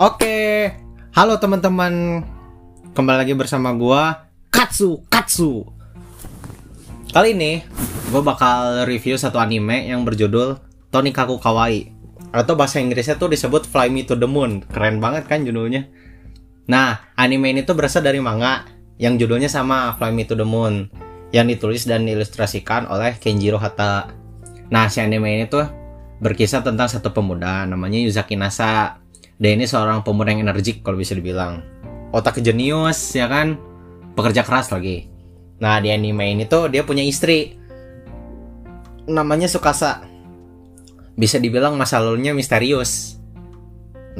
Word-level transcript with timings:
Oke, 0.00 0.72
halo 1.12 1.36
teman-teman. 1.36 2.24
Kembali 2.96 3.20
lagi 3.20 3.36
bersama 3.36 3.68
gua 3.76 4.32
Katsu 4.48 5.04
Katsu. 5.12 5.68
Kali 7.12 7.36
ini 7.36 7.60
gua 8.08 8.24
bakal 8.24 8.88
review 8.88 9.20
satu 9.20 9.36
anime 9.36 9.92
yang 9.92 10.00
berjudul 10.08 10.56
Tonikaku 10.88 11.36
Kawaii 11.36 11.92
atau 12.32 12.56
bahasa 12.56 12.80
Inggrisnya 12.80 13.20
tuh 13.20 13.28
disebut 13.28 13.68
Fly 13.68 13.92
Me 13.92 14.08
to 14.08 14.16
the 14.16 14.24
Moon. 14.24 14.64
Keren 14.72 15.04
banget 15.04 15.28
kan 15.28 15.44
judulnya. 15.44 15.84
Nah, 16.72 17.12
anime 17.20 17.52
ini 17.52 17.68
tuh 17.68 17.76
berasal 17.76 18.00
dari 18.00 18.24
manga 18.24 18.64
yang 18.96 19.20
judulnya 19.20 19.52
sama 19.52 20.00
Fly 20.00 20.16
Me 20.16 20.24
to 20.24 20.32
the 20.32 20.48
Moon 20.48 20.88
yang 21.28 21.44
ditulis 21.44 21.84
dan 21.84 22.08
diilustrasikan 22.08 22.88
oleh 22.88 23.20
Kenjiro 23.20 23.60
Hata. 23.60 24.08
Nah, 24.72 24.88
si 24.88 25.04
anime 25.04 25.28
ini 25.28 25.44
tuh 25.44 25.68
berkisah 26.24 26.64
tentang 26.64 26.88
satu 26.88 27.12
pemuda 27.12 27.68
namanya 27.68 28.00
Yuzaki 28.00 28.40
Nasa. 28.40 28.96
Dia 29.40 29.56
ini 29.56 29.64
seorang 29.64 30.04
pemuda 30.04 30.36
yang 30.36 30.44
energik 30.44 30.84
kalau 30.84 31.00
bisa 31.00 31.16
dibilang. 31.16 31.64
Otak 32.12 32.44
jenius 32.44 33.16
ya 33.16 33.24
kan, 33.24 33.56
pekerja 34.12 34.44
keras 34.44 34.68
lagi. 34.68 35.08
Nah, 35.64 35.80
di 35.80 35.88
anime 35.88 36.36
ini 36.36 36.44
tuh 36.44 36.68
dia 36.68 36.84
punya 36.84 37.00
istri. 37.00 37.56
Namanya 39.08 39.48
Sukasa. 39.48 40.04
Bisa 41.16 41.40
dibilang 41.40 41.80
masa 41.80 42.04
lalunya 42.04 42.36
misterius. 42.36 43.16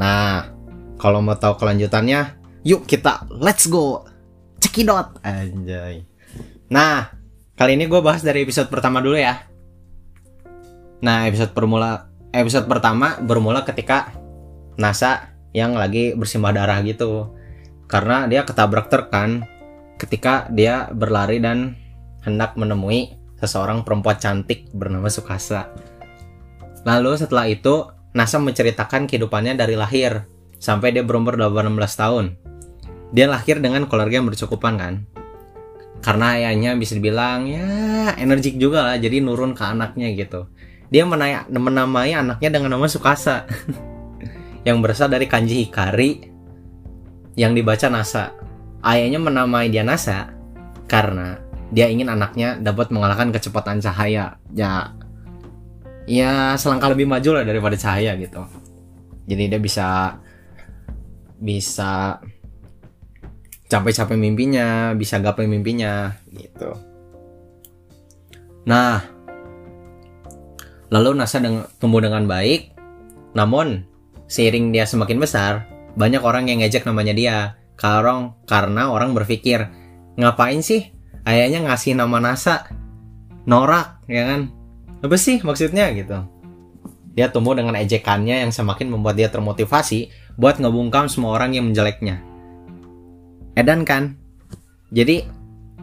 Nah, 0.01 0.49
kalau 0.97 1.21
mau 1.21 1.37
tahu 1.37 1.61
kelanjutannya, 1.61 2.41
yuk 2.65 2.89
kita 2.89 3.29
let's 3.29 3.69
go. 3.69 4.09
Cekidot 4.57 5.21
anjay. 5.21 6.01
Nah, 6.73 7.13
kali 7.61 7.77
ini 7.77 7.85
gue 7.85 8.01
bahas 8.01 8.25
dari 8.25 8.49
episode 8.49 8.73
pertama 8.73 9.05
dulu 9.05 9.21
ya. 9.21 9.37
Nah, 11.05 11.29
episode 11.29 11.53
permula 11.53 12.09
episode 12.33 12.65
pertama 12.65 13.21
bermula 13.21 13.65
ketika 13.69 14.17
NASA 14.79 15.31
yang 15.51 15.75
lagi 15.75 16.15
bersimbah 16.15 16.55
darah 16.55 16.79
gitu. 16.87 17.35
Karena 17.91 18.31
dia 18.31 18.47
ketabrak 18.47 18.87
truk 18.87 19.11
kan 19.11 19.43
ketika 19.99 20.47
dia 20.49 20.89
berlari 20.95 21.43
dan 21.43 21.75
hendak 22.23 22.55
menemui 22.55 23.19
seseorang 23.41 23.83
perempuan 23.83 24.17
cantik 24.21 24.69
bernama 24.71 25.09
Sukasa. 25.09 25.73
Lalu 26.85 27.21
setelah 27.21 27.49
itu, 27.49 27.89
NASA 28.17 28.41
menceritakan 28.41 29.09
kehidupannya 29.09 29.57
dari 29.57 29.77
lahir 29.77 30.25
sampai 30.61 30.93
dia 30.93 31.05
berumur 31.05 31.37
18 31.37 31.67
tahun. 31.77 32.37
Dia 33.11 33.27
lahir 33.27 33.59
dengan 33.59 33.89
keluarga 33.91 34.21
yang 34.21 34.29
bercukupan 34.29 34.75
kan. 34.79 34.95
Karena 36.01 36.41
ayahnya 36.41 36.79
bisa 36.81 36.97
dibilang 36.97 37.45
ya 37.45 38.17
energik 38.17 38.57
juga 38.57 38.87
lah, 38.89 38.97
jadi 38.97 39.21
nurun 39.21 39.53
ke 39.53 39.61
anaknya 39.61 40.09
gitu. 40.17 40.49
Dia 40.89 41.05
menamai 41.05 42.17
anaknya 42.17 42.49
dengan 42.49 42.77
nama 42.79 42.87
Sukasa. 42.89 43.45
yang 44.65 44.85
berasal 44.85 45.09
dari 45.09 45.25
kanji 45.25 45.65
Hikari 45.67 46.31
yang 47.39 47.57
dibaca 47.57 47.89
Nasa. 47.89 48.37
Ayahnya 48.81 49.21
menamai 49.21 49.69
dia 49.69 49.85
Nasa 49.85 50.33
karena 50.89 51.41
dia 51.71 51.87
ingin 51.87 52.11
anaknya 52.11 52.59
dapat 52.59 52.91
mengalahkan 52.93 53.31
kecepatan 53.31 53.81
cahaya. 53.81 54.37
Ya, 54.53 54.97
ya 56.05 56.57
selangkah 56.57 56.93
lebih 56.93 57.07
maju 57.09 57.41
lah 57.41 57.45
daripada 57.45 57.77
cahaya 57.77 58.17
gitu. 58.17 58.43
Jadi 59.31 59.45
dia 59.47 59.61
bisa 59.61 60.19
bisa 61.41 62.21
capek-capek 63.71 64.19
mimpinya, 64.19 64.93
bisa 64.99 65.23
gapai 65.23 65.47
mimpinya 65.47 66.11
gitu. 66.35 66.75
Nah, 68.67 69.01
lalu 70.91 71.17
Nasa 71.17 71.39
deng 71.39 71.65
tumbuh 71.79 72.03
dengan 72.03 72.27
baik, 72.27 72.75
namun 73.33 73.90
seiring 74.31 74.71
dia 74.71 74.87
semakin 74.87 75.19
besar, 75.19 75.67
banyak 75.99 76.23
orang 76.23 76.47
yang 76.47 76.63
ngejek 76.63 76.87
namanya 76.87 77.11
dia. 77.11 77.37
Karong 77.75 78.45
karena 78.45 78.93
orang 78.93 79.17
berpikir, 79.17 79.67
ngapain 80.21 80.61
sih 80.61 80.93
ayahnya 81.27 81.67
ngasih 81.67 81.97
nama 81.99 82.21
NASA? 82.23 82.69
Norak, 83.49 84.05
ya 84.07 84.29
kan? 84.29 84.53
Apa 85.01 85.17
sih 85.17 85.41
maksudnya 85.41 85.89
gitu? 85.97 86.29
Dia 87.17 87.33
tumbuh 87.33 87.57
dengan 87.57 87.75
ejekannya 87.75 88.47
yang 88.47 88.53
semakin 88.53 88.93
membuat 88.93 89.17
dia 89.17 89.33
termotivasi 89.33 90.13
buat 90.37 90.61
ngebungkam 90.61 91.09
semua 91.09 91.41
orang 91.41 91.57
yang 91.57 91.73
menjeleknya. 91.73 92.21
Edan 93.57 93.83
kan? 93.89 94.21
Jadi 94.93 95.25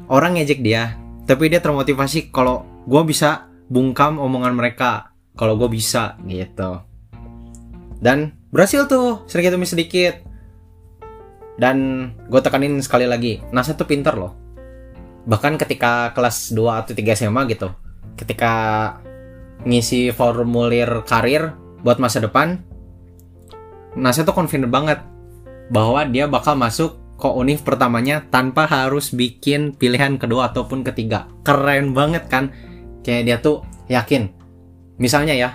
orang 0.08 0.38
ngejek 0.38 0.62
dia, 0.62 0.96
tapi 1.25 1.50
dia 1.52 1.59
termotivasi 1.59 2.29
kalau 2.29 2.64
gue 2.85 3.02
bisa 3.09 3.50
bungkam 3.68 4.22
omongan 4.22 4.53
mereka. 4.53 5.12
Kalau 5.34 5.58
gue 5.58 5.69
bisa 5.69 6.18
gitu. 6.29 6.81
Dan 7.97 8.37
berhasil 8.52 8.88
tuh 8.88 9.28
sedikit 9.28 9.56
demi 9.56 9.68
sedikit. 9.68 10.24
Dan 11.58 12.09
gue 12.30 12.38
tekanin 12.38 12.78
sekali 12.85 13.09
lagi, 13.09 13.41
NASA 13.50 13.74
tuh 13.74 13.90
pinter 13.90 14.13
loh. 14.13 14.38
Bahkan 15.25 15.58
ketika 15.58 16.13
kelas 16.13 16.53
2 16.53 16.85
atau 16.85 16.94
3 16.94 17.18
SMA 17.18 17.41
gitu. 17.50 17.74
Ketika 18.13 18.53
ngisi 19.66 20.13
formulir 20.13 21.02
karir 21.09 21.58
buat 21.81 21.97
masa 21.97 22.22
depan, 22.22 22.62
NASA 23.97 24.22
tuh 24.22 24.38
confident 24.38 24.69
banget 24.69 25.02
bahwa 25.74 26.06
dia 26.06 26.29
bakal 26.29 26.53
masuk 26.53 26.96
ke 27.18 27.25
univ 27.25 27.66
pertamanya 27.66 28.22
tanpa 28.29 28.69
harus 28.69 29.09
bikin 29.09 29.74
pilihan 29.74 30.22
kedua 30.22 30.53
ataupun 30.53 30.85
ketiga. 30.85 31.25
Keren 31.41 31.97
banget 31.97 32.29
kan? 32.29 32.53
Kayak 33.02 33.24
dia 33.25 33.38
tuh 33.41 33.66
yakin. 33.90 34.29
Misalnya 35.02 35.34
ya, 35.34 35.50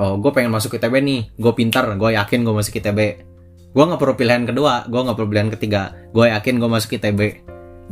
oh 0.00 0.16
gue 0.16 0.30
pengen 0.32 0.48
masuk 0.48 0.80
ITB 0.80 0.94
nih, 1.04 1.20
gue 1.36 1.52
pintar, 1.52 1.84
gue 1.92 2.10
yakin 2.16 2.40
gue 2.40 2.54
masuk 2.56 2.80
ITB. 2.80 3.00
Gue 3.70 3.84
nggak 3.84 4.00
perlu 4.00 4.14
pilihan 4.16 4.48
kedua, 4.48 4.88
gue 4.88 4.96
nggak 4.96 5.16
perlu 5.20 5.28
pilihan 5.28 5.50
ketiga, 5.52 5.82
gue 6.10 6.24
yakin 6.32 6.56
gue 6.56 6.70
masuk 6.72 6.96
ITB 6.96 7.20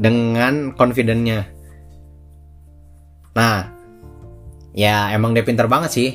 dengan 0.00 0.72
confidentnya. 0.72 1.44
Nah, 3.36 3.70
ya 4.72 5.12
emang 5.12 5.36
dia 5.36 5.44
pintar 5.44 5.68
banget 5.68 5.91
sih. 5.92 6.10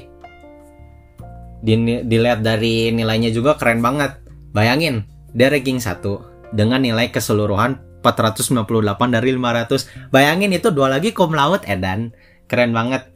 Dilihat 1.63 2.43
dari 2.43 2.91
nilainya 2.91 3.31
juga 3.31 3.55
keren 3.55 3.79
banget. 3.79 4.19
Bayangin, 4.51 5.07
dia 5.31 5.47
ranking 5.47 5.79
1 5.79 6.03
dengan 6.51 6.83
nilai 6.83 7.07
keseluruhan 7.07 8.01
498 8.03 9.15
dari 9.15 9.31
500. 9.31 10.11
Bayangin 10.11 10.51
itu 10.51 10.75
dua 10.75 10.91
lagi 10.91 11.15
cum 11.15 11.31
laude 11.31 11.63
Edan. 11.63 12.11
Keren 12.51 12.75
banget. 12.75 13.12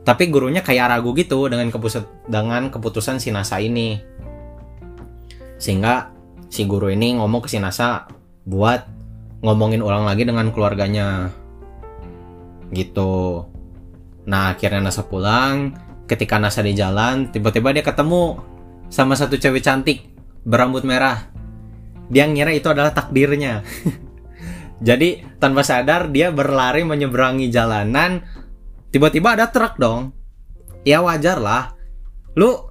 Tapi 0.00 0.32
gurunya 0.32 0.64
kayak 0.64 0.96
ragu 0.96 1.12
gitu 1.12 1.46
dengan 1.52 1.68
keputusan 1.68 2.30
dengan 2.30 2.72
keputusan 2.72 3.20
si 3.20 3.28
Nasa 3.28 3.60
ini. 3.60 4.00
Sehingga 5.60 6.08
si 6.48 6.64
guru 6.64 6.88
ini 6.88 7.20
ngomong 7.20 7.44
ke 7.44 7.48
si 7.52 7.60
Nasa 7.60 8.08
buat 8.48 8.88
ngomongin 9.44 9.84
ulang 9.84 10.08
lagi 10.08 10.24
dengan 10.24 10.48
keluarganya. 10.52 11.28
Gitu. 12.72 13.44
Nah, 14.24 14.56
akhirnya 14.56 14.88
Nasa 14.88 15.04
pulang. 15.04 15.76
Ketika 16.08 16.40
Nasa 16.40 16.64
di 16.64 16.74
jalan, 16.74 17.28
tiba-tiba 17.30 17.70
dia 17.70 17.84
ketemu 17.84 18.40
sama 18.90 19.14
satu 19.14 19.38
cewek 19.38 19.62
cantik 19.62 20.10
berambut 20.42 20.82
merah. 20.82 21.30
Dia 22.10 22.26
ngira 22.26 22.50
itu 22.50 22.66
adalah 22.66 22.90
takdirnya. 22.90 23.62
Jadi 24.88 25.22
tanpa 25.38 25.60
sadar 25.62 26.08
dia 26.08 26.32
berlari 26.32 26.82
menyeberangi 26.82 27.52
jalanan. 27.52 28.24
Tiba-tiba 28.90 29.38
ada 29.38 29.46
truk 29.50 29.78
dong. 29.78 30.14
Ya 30.82 31.02
wajar 31.02 31.38
lah. 31.38 31.74
Lu 32.34 32.70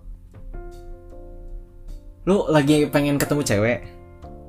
lu 2.28 2.46
lagi 2.52 2.86
pengen 2.92 3.16
ketemu 3.16 3.42
cewek. 3.44 3.80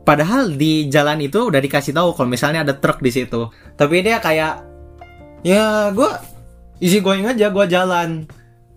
Padahal 0.03 0.53
di 0.59 0.91
jalan 0.91 1.23
itu 1.23 1.49
udah 1.49 1.63
dikasih 1.63 1.95
tahu 1.95 2.13
kalau 2.19 2.29
misalnya 2.29 2.67
ada 2.67 2.75
truk 2.75 2.99
di 2.99 3.11
situ. 3.15 3.47
Tapi 3.79 4.03
dia 4.03 4.19
kayak 4.19 4.67
ya 5.47 5.95
gue 5.95 6.11
isi 6.83 6.99
going 6.99 7.25
aja 7.25 7.49
gue 7.49 7.67
jalan. 7.71 8.27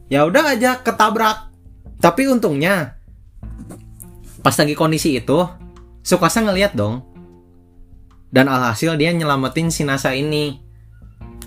Ya 0.07 0.23
udah 0.29 0.53
aja 0.53 0.77
ketabrak. 0.79 1.49
Tapi 1.97 2.29
untungnya 2.29 2.99
pas 4.43 4.53
lagi 4.59 4.75
kondisi 4.75 5.15
itu 5.15 5.39
Sukasa 6.03 6.43
ngeliat 6.43 6.75
dong 6.75 6.99
dan 8.27 8.51
alhasil 8.51 8.99
dia 8.99 9.15
nyelamatin 9.15 9.71
si 9.71 9.87
Nasa 9.87 10.11
ini 10.11 10.59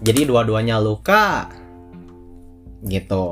jadi 0.02 0.28
dua-duanya 0.28 0.80
luka. 0.80 1.50
Gitu. 2.84 3.24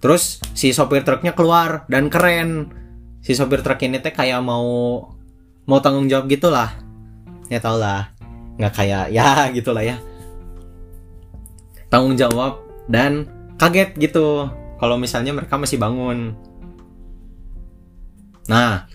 Terus 0.00 0.38
si 0.52 0.70
sopir 0.76 1.02
truknya 1.02 1.32
keluar 1.32 1.88
dan 1.88 2.12
keren. 2.12 2.72
Si 3.24 3.34
sopir 3.34 3.64
truk 3.64 3.82
ini 3.82 3.98
teh 3.98 4.14
kayak 4.14 4.38
mau 4.44 5.02
mau 5.66 5.78
tanggung 5.82 6.06
jawab 6.06 6.30
gitulah. 6.30 6.70
Ya 7.50 7.58
tau 7.58 7.80
lah. 7.80 8.12
Nggak 8.56 8.72
kayak 8.72 9.04
ya 9.10 9.44
gitulah 9.56 9.82
ya. 9.82 9.96
Tanggung 11.90 12.14
jawab 12.14 12.62
dan 12.86 13.26
kaget 13.56 13.96
gitu. 13.98 14.46
Kalau 14.76 14.96
misalnya 15.00 15.32
mereka 15.32 15.56
masih 15.56 15.80
bangun. 15.80 16.36
Nah, 18.46 18.86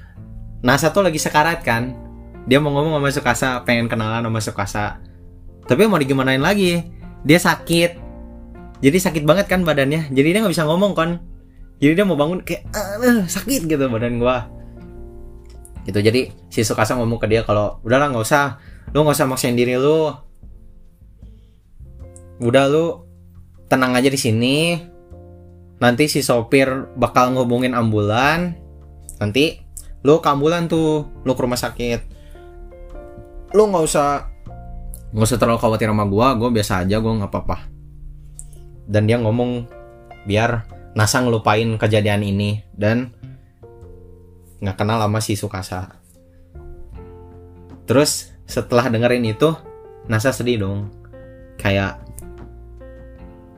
Nasa 0.62 0.94
tuh 0.94 1.02
lagi 1.02 1.18
sekarat 1.18 1.66
kan. 1.66 1.98
Dia 2.46 2.62
mau 2.62 2.74
ngomong 2.74 3.02
sama 3.02 3.10
Sukasa, 3.10 3.50
pengen 3.66 3.90
kenalan 3.90 4.22
sama 4.22 4.40
Sukasa. 4.42 4.86
Tapi 5.72 5.88
mau 5.88 5.96
digimanain 5.96 6.44
lagi? 6.44 6.84
Dia 7.24 7.40
sakit. 7.40 7.96
Jadi 8.84 8.98
sakit 9.00 9.24
banget 9.24 9.48
kan 9.48 9.64
badannya. 9.64 10.12
Jadi 10.12 10.28
dia 10.36 10.40
nggak 10.44 10.52
bisa 10.52 10.68
ngomong 10.68 10.92
kan. 10.92 11.24
jadi 11.82 11.98
dia 11.98 12.06
mau 12.06 12.14
bangun 12.14 12.46
kayak 12.46 12.70
"Ah, 12.78 13.26
sakit 13.26 13.66
gitu 13.66 13.90
badan 13.90 14.22
gua 14.22 14.46
gitu 15.86 15.98
jadi 15.98 16.30
si 16.54 16.62
Sukasa 16.62 16.94
ngomong 16.94 17.18
ke 17.18 17.26
dia 17.26 17.42
kalau 17.42 17.82
udahlah 17.82 18.14
nggak 18.14 18.22
usah 18.22 18.62
lu 18.94 19.02
nggak 19.02 19.18
usah 19.18 19.28
maksain 19.30 19.58
diri 19.58 19.82
lu 19.82 20.14
udah 22.42 22.66
lu 22.70 23.06
tenang 23.66 23.98
aja 23.98 24.14
di 24.14 24.20
sini 24.20 24.78
nanti 25.82 26.06
si 26.06 26.22
sopir 26.22 26.70
bakal 26.94 27.34
ngubungin 27.34 27.74
ambulan 27.74 28.54
nanti 29.18 29.66
lu 30.06 30.22
ke 30.22 30.30
ambulan 30.30 30.70
tuh 30.70 31.10
lu 31.26 31.32
ke 31.34 31.42
rumah 31.42 31.58
sakit 31.58 32.00
lu 33.58 33.74
nggak 33.74 33.86
usah 33.86 34.30
nggak 35.12 35.28
usah 35.28 35.40
terlalu 35.40 35.60
khawatir 35.60 35.92
sama 35.92 36.08
gua 36.08 36.34
gua 36.40 36.50
biasa 36.50 36.88
aja 36.88 37.04
gua 37.04 37.20
nggak 37.20 37.32
apa-apa. 37.32 37.58
Dan 38.88 39.08
dia 39.08 39.20
ngomong 39.20 39.68
biar 40.26 40.80
Nasa 40.92 41.24
ngelupain 41.24 41.80
kejadian 41.80 42.20
ini 42.20 42.68
dan 42.76 43.16
nggak 44.60 44.76
kenal 44.76 45.00
sama 45.00 45.24
si 45.24 45.40
Sukasa. 45.40 45.88
Terus 47.88 48.36
setelah 48.44 48.92
dengerin 48.92 49.24
itu 49.24 49.56
Nasa 50.12 50.36
sedih 50.36 50.68
dong. 50.68 50.92
Kayak 51.56 52.04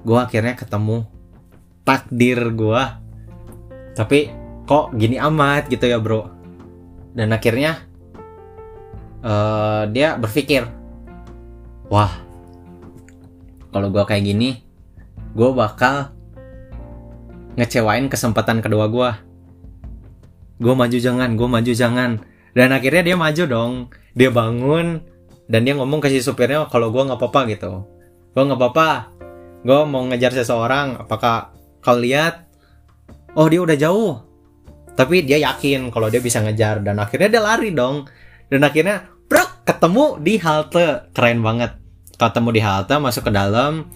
gua 0.05 0.29
akhirnya 0.29 0.53
ketemu 0.53 1.09
takdir 1.81 2.53
gua. 2.53 3.01
Tapi 3.97 4.29
kok 4.69 4.93
gini 4.93 5.17
amat 5.17 5.73
gitu 5.73 5.89
ya 5.89 5.97
bro? 5.97 6.29
Dan 7.17 7.33
akhirnya 7.33 7.81
eh, 9.25 9.83
dia 9.89 10.21
berpikir 10.21 10.82
wah. 11.89 12.13
Kalau 13.73 13.89
gua 13.89 14.05
kayak 14.05 14.29
gini 14.29 14.61
gue 15.33 15.49
bakal 15.49 16.13
ngecewain 17.57 18.05
kesempatan 18.05 18.61
kedua 18.61 18.85
gua. 18.85 19.17
Gue 20.61 20.73
maju 20.77 20.97
jangan 20.97 21.33
gue 21.33 21.47
maju 21.49 21.71
jangan. 21.73 22.21
Dan 22.53 22.69
akhirnya 22.69 23.01
dia 23.01 23.17
maju 23.17 23.43
dong. 23.49 23.73
Dia 24.13 24.29
bangun 24.29 25.01
dan 25.49 25.65
dia 25.65 25.73
ngomong 25.73 25.99
ke 25.99 26.13
si 26.13 26.21
supirnya 26.21 26.69
kalau 26.69 26.93
gua 26.93 27.09
nggak 27.09 27.19
apa-apa 27.19 27.41
gitu. 27.49 27.73
Gue 28.37 28.43
nggak 28.45 28.59
apa-apa. 28.61 28.89
Gue 29.65 29.79
mau 29.89 30.05
ngejar 30.05 30.37
seseorang 30.37 31.01
apakah 31.01 31.55
kau 31.81 31.97
lihat? 31.97 32.45
Oh 33.33 33.49
dia 33.49 33.61
udah 33.65 33.77
jauh. 33.77 34.21
Tapi 34.93 35.25
dia 35.25 35.41
yakin 35.41 35.89
kalau 35.89 36.13
dia 36.13 36.21
bisa 36.21 36.45
ngejar 36.45 36.85
dan 36.85 37.01
akhirnya 37.01 37.29
dia 37.33 37.41
lari 37.41 37.73
dong. 37.73 38.05
Dan 38.45 38.61
akhirnya 38.61 39.12
brok! 39.33 39.49
Ketemu 39.65 40.05
di 40.21 40.33
halte. 40.37 41.09
Keren 41.09 41.41
banget. 41.41 41.73
Ketemu 42.13 42.49
di 42.53 42.61
halte 42.61 42.93
masuk 43.01 43.25
ke 43.25 43.31
dalam 43.33 43.89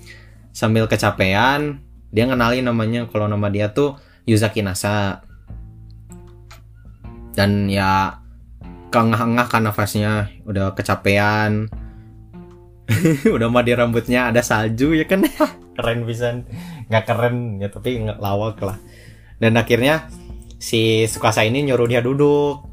sambil 0.49 0.89
kecapean 0.89 1.85
dia 2.09 2.25
ngenalin 2.25 2.65
namanya. 2.65 3.05
Kalau 3.05 3.29
nama 3.29 3.45
dia 3.53 3.69
tuh 3.69 4.01
Yuzaki 4.25 4.65
Nasa. 4.65 5.21
Dan 7.37 7.69
ya 7.69 8.17
kengah-engah 8.89 9.45
kan 9.45 9.61
nafasnya. 9.69 10.33
Udah 10.49 10.73
kecapean. 10.73 11.69
Udah 13.35 13.47
mandi 13.51 13.77
rambutnya 13.77 14.33
ada 14.33 14.41
salju 14.41 14.97
ya 14.97 15.05
kan? 15.05 15.21
Keren 15.77 16.09
bisa 16.09 16.33
nggak 16.87 17.03
keren 17.03 17.59
ya 17.61 17.69
tapi 17.69 18.01
nggak 18.01 18.17
lawak 18.17 18.57
lah. 18.65 18.81
Dan 19.37 19.53
akhirnya 19.59 20.09
si 20.57 21.05
Sukasa 21.05 21.45
ini 21.45 21.61
nyuruh 21.69 21.85
dia 21.85 22.01
duduk. 22.01 22.65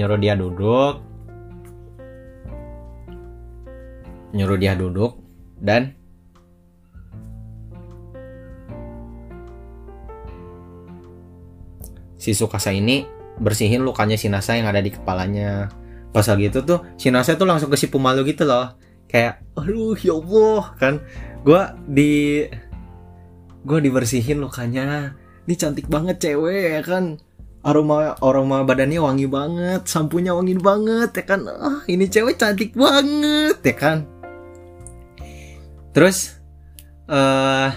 Nyuruh 0.00 0.16
dia 0.16 0.32
duduk 0.32 1.07
nyuruh 4.38 4.54
dia 4.54 4.78
duduk 4.78 5.18
dan 5.58 5.98
si 12.14 12.30
Sukasa 12.30 12.70
ini 12.70 13.02
bersihin 13.42 13.82
lukanya 13.82 14.14
si 14.14 14.30
Nasa 14.30 14.54
yang 14.54 14.70
ada 14.70 14.78
di 14.78 14.94
kepalanya. 14.94 15.70
Pas 16.14 16.26
lagi 16.26 16.50
itu 16.50 16.62
tuh 16.62 16.82
si 16.94 17.10
Nasa 17.10 17.34
tuh 17.34 17.46
langsung 17.46 17.70
ke 17.70 17.78
si 17.78 17.90
Pumalu 17.90 18.30
gitu 18.30 18.46
loh. 18.46 18.78
Kayak 19.10 19.42
aduh 19.58 19.98
ya 19.98 20.14
Allah 20.14 20.62
kan. 20.78 20.94
Gua 21.42 21.74
di 21.86 22.46
gua 23.66 23.78
dibersihin 23.82 24.38
lukanya. 24.38 25.14
Ini 25.48 25.54
cantik 25.58 25.90
banget 25.90 26.22
cewek 26.22 26.78
ya 26.78 26.82
kan. 26.86 27.18
Aroma 27.66 28.14
aroma 28.22 28.62
badannya 28.62 29.02
wangi 29.02 29.26
banget 29.26 29.82
sampunya 29.90 30.30
wangi 30.30 30.54
banget 30.62 31.10
ya 31.10 31.24
kan. 31.26 31.40
Ah 31.46 31.82
ini 31.90 32.06
cewek 32.06 32.38
cantik 32.38 32.74
banget 32.78 33.58
ya 33.62 33.74
kan 33.74 34.17
terus 35.98 36.38
eh 37.10 37.70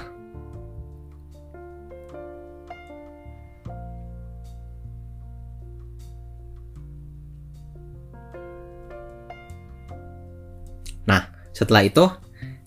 Nah, 11.01 11.33
setelah 11.50 11.81
itu 11.81 12.06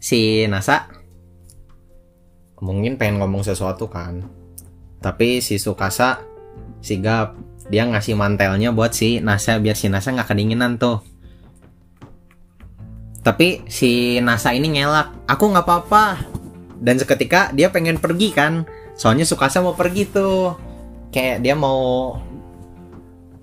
si 0.03 0.43
Nasa 0.51 0.91
mungkin 2.59 2.99
pengen 2.99 3.23
ngomong 3.23 3.47
sesuatu 3.47 3.87
kan. 3.87 4.27
Tapi 4.99 5.39
si 5.39 5.63
Sukasa 5.63 6.19
sigap 6.83 7.39
dia 7.71 7.87
ngasih 7.87 8.19
mantelnya 8.19 8.75
buat 8.75 8.91
si 8.91 9.23
Nasa 9.23 9.63
biar 9.63 9.79
si 9.79 9.87
Nasa 9.87 10.11
nggak 10.11 10.35
kedinginan 10.35 10.83
tuh. 10.83 11.14
Tapi 13.25 13.65
si 13.73 14.21
Nasa 14.21 14.53
ini 14.53 14.77
ngelak, 14.77 15.27
aku 15.27 15.49
nggak 15.49 15.65
apa-apa. 15.65 16.05
Dan 16.77 17.01
seketika 17.01 17.49
dia 17.57 17.73
pengen 17.73 17.97
pergi 17.97 18.31
kan, 18.37 18.69
soalnya 18.95 19.25
Sukasa 19.25 19.65
mau 19.65 19.73
pergi 19.73 20.05
tuh. 20.05 20.53
Kayak 21.09 21.41
dia 21.41 21.55
mau 21.57 22.21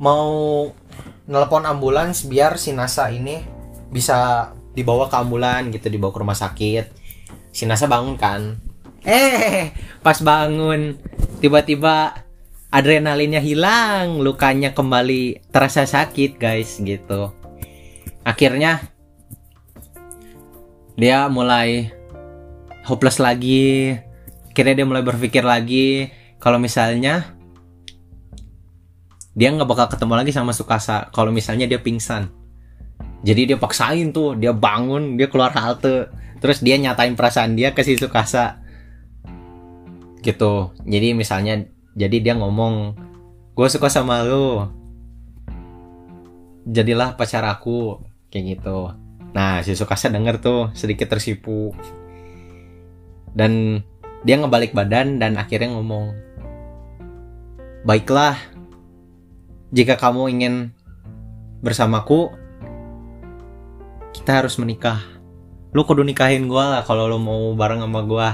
mau 0.02 0.70
nelpon 1.30 1.64
ambulans 1.66 2.26
biar 2.26 2.58
si 2.58 2.74
Nasa 2.74 3.08
ini 3.14 3.42
bisa 3.94 4.50
dibawa 4.74 5.12
ke 5.12 5.16
ambulan 5.20 5.70
gitu 5.70 5.92
dibawa 5.92 6.12
ke 6.16 6.20
rumah 6.20 6.38
sakit 6.38 6.86
si 7.52 7.68
Nasa 7.68 7.86
bangun 7.86 8.16
kan 8.16 8.58
eh 9.04 9.76
pas 10.02 10.18
bangun 10.24 10.98
tiba-tiba 11.44 12.24
adrenalinnya 12.72 13.44
hilang 13.44 14.24
lukanya 14.24 14.72
kembali 14.72 15.52
terasa 15.52 15.84
sakit 15.84 16.40
guys 16.40 16.80
gitu 16.80 17.36
akhirnya 18.24 18.88
dia 21.00 21.28
mulai 21.32 21.92
hopeless 22.86 23.22
lagi. 23.22 23.96
Akhirnya 24.52 24.84
dia 24.84 24.88
mulai 24.88 25.04
berpikir 25.06 25.44
lagi. 25.46 26.12
Kalau 26.42 26.60
misalnya 26.60 27.38
dia 29.32 29.48
nggak 29.54 29.70
bakal 29.70 29.88
ketemu 29.88 30.14
lagi 30.20 30.32
sama 30.36 30.52
Sukasa. 30.52 31.08
Kalau 31.16 31.32
misalnya 31.32 31.70
dia 31.70 31.80
pingsan. 31.80 32.28
Jadi 33.22 33.54
dia 33.54 33.58
paksain 33.58 34.10
tuh 34.12 34.34
dia 34.36 34.52
bangun 34.52 35.16
dia 35.16 35.32
keluar 35.32 35.54
halte. 35.56 36.12
Terus 36.42 36.60
dia 36.60 36.76
nyatain 36.76 37.16
perasaan 37.16 37.56
dia 37.56 37.72
ke 37.72 37.86
si 37.86 37.96
Sukasa. 37.96 38.60
Gitu. 40.20 40.76
Jadi 40.84 41.16
misalnya 41.16 41.64
jadi 41.96 42.18
dia 42.20 42.34
ngomong 42.36 42.98
gue 43.56 43.68
suka 43.72 43.88
sama 43.88 44.28
lu. 44.28 44.68
Jadilah 46.68 47.16
pacar 47.16 47.48
aku. 47.48 48.04
Kayak 48.32 48.60
gitu 48.60 49.02
nah 49.32 49.64
si 49.64 49.76
Sukasa 49.76 50.12
denger 50.12 50.44
tuh 50.44 50.70
sedikit 50.76 51.12
tersipu. 51.12 51.72
Dan 53.32 53.80
dia 54.28 54.36
ngebalik 54.38 54.76
badan 54.76 55.18
dan 55.18 55.40
akhirnya 55.40 55.72
ngomong 55.72 56.14
baiklah 57.88 58.38
jika 59.72 59.98
kamu 59.98 60.30
ingin 60.36 60.54
bersamaku 61.64 62.30
kita 64.12 64.44
harus 64.44 64.60
menikah. 64.60 65.00
Lu 65.72 65.88
kudu 65.88 66.04
nikahin 66.04 66.52
gue 66.52 66.60
lah 66.60 66.84
kalau 66.84 67.08
lu 67.08 67.18
mau 67.18 67.56
bareng 67.56 67.80
sama 67.80 68.04
gue 68.04 68.30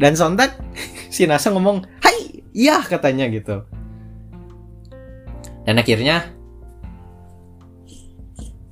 dan 0.00 0.16
sontak 0.16 0.56
si 1.14 1.26
Nasa 1.26 1.50
ngomong 1.50 1.84
hai 2.00 2.46
iya 2.56 2.80
katanya 2.80 3.26
gitu. 3.28 3.66
Dan 5.66 5.76
akhirnya 5.76 6.39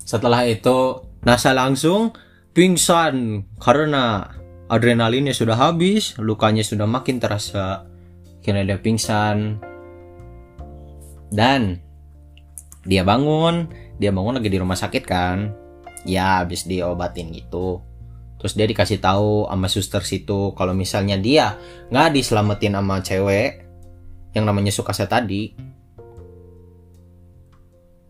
setelah 0.09 0.49
itu 0.49 1.05
Nasa 1.19 1.51
langsung 1.51 2.15
pingsan 2.55 3.43
karena 3.59 4.31
adrenalinnya 4.71 5.35
sudah 5.35 5.59
habis 5.59 6.15
lukanya 6.17 6.63
sudah 6.63 6.87
makin 6.87 7.19
terasa. 7.19 7.85
Akhirnya 8.39 8.75
dia 8.75 8.79
pingsan. 8.79 9.59
Dan 11.29 11.83
dia 12.87 13.03
bangun 13.05 13.69
dia 13.99 14.15
bangun 14.15 14.39
lagi 14.39 14.49
di 14.49 14.57
rumah 14.63 14.79
sakit 14.79 15.03
kan? 15.03 15.53
Ya 16.07 16.41
habis 16.41 16.65
diobatin 16.65 17.35
gitu. 17.35 17.83
Terus 18.39 18.55
dia 18.55 18.71
dikasih 18.71 19.03
tahu 19.03 19.51
sama 19.51 19.67
suster 19.67 20.07
situ 20.07 20.55
kalau 20.55 20.71
misalnya 20.71 21.19
dia 21.19 21.59
nggak 21.91 22.15
diselamatin 22.15 22.79
sama 22.79 23.03
cewek 23.03 23.67
yang 24.39 24.47
namanya 24.47 24.71
Sukasa 24.71 25.11
tadi 25.11 25.51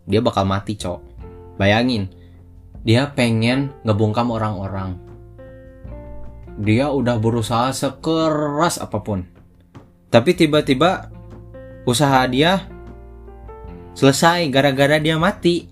dia 0.05 0.21
bakal 0.21 0.45
mati 0.45 0.77
cok 0.77 1.08
bayangin 1.59 2.09
dia 2.89 3.11
pengen 3.13 3.75
ngebungkam 3.85 4.31
orang-orang. 4.33 4.97
Dia 6.59 6.91
udah 6.91 7.21
berusaha 7.21 7.71
sekeras 7.71 8.83
apa 8.83 8.99
pun. 9.03 9.29
Tapi 10.09 10.33
tiba-tiba 10.35 11.13
usaha 11.85 12.25
dia 12.27 12.65
selesai 13.93 14.49
gara-gara 14.51 14.97
dia 14.99 15.21
mati. 15.21 15.69